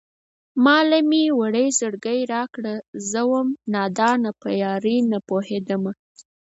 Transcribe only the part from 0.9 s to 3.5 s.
مې وړی زړگی راکړه زه وم